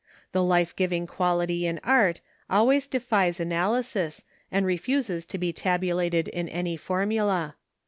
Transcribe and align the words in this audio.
The 0.31 0.41
life 0.43 0.75
giving 0.75 1.05
quality 1.05 1.67
in 1.67 1.79
art 1.83 2.21
always 2.49 2.87
defies 2.87 3.39
analysis 3.39 4.23
and 4.51 4.65
refuses 4.65 5.25
to 5.25 5.37
be 5.37 5.53
tabulated 5.53 6.27
in 6.29 6.49
any 6.49 6.75
formula. 6.75 7.55